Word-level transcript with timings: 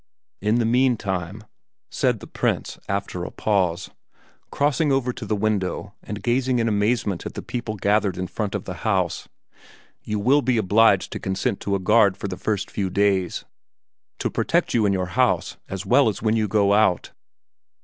"In 0.41 0.55
the 0.55 0.65
meantime," 0.65 1.43
said 1.91 2.21
the 2.21 2.25
Prince 2.25 2.79
after 2.89 3.23
a 3.23 3.29
pause, 3.29 3.91
crossing 4.49 4.91
over 4.91 5.13
to 5.13 5.27
the 5.27 5.35
window 5.35 5.93
and 6.01 6.23
gazing 6.23 6.57
in 6.57 6.67
amazement 6.67 7.23
at 7.27 7.35
the 7.35 7.43
people 7.43 7.75
gathered 7.75 8.17
in 8.17 8.25
front 8.25 8.55
of 8.55 8.63
the 8.65 8.77
house, 8.81 9.29
"you 10.01 10.17
will 10.17 10.41
be 10.41 10.57
obliged 10.57 11.11
to 11.11 11.19
consent 11.19 11.59
to 11.59 11.75
a 11.75 11.79
guard 11.79 12.17
for 12.17 12.27
the 12.27 12.35
first 12.35 12.71
few 12.71 12.89
days, 12.89 13.45
to 14.17 14.31
protect 14.31 14.73
you 14.73 14.87
in 14.87 14.91
your 14.93 15.05
house 15.05 15.57
as 15.69 15.85
well 15.85 16.09
as 16.09 16.19
when 16.19 16.35
you 16.35 16.47
go 16.47 16.73
out!" 16.73 17.11